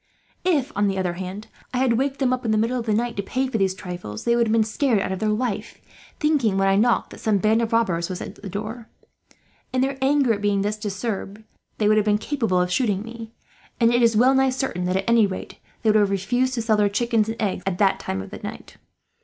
[0.43, 1.45] If, on the other hand,
[1.75, 3.75] I had waked them up in the middle of the night to pay for these
[3.75, 5.77] trifles, they would have been scared out of their life;
[6.19, 8.89] thinking, when I knocked, that some band of robbers was at the door.
[9.71, 11.43] In their anger at being thus disturbed
[11.77, 13.31] they would have been capable of shooting me;
[13.79, 16.63] and it is well nigh certain that, at any rate, they would have refused to
[16.63, 18.77] sell their chickens and eggs at that time of the night.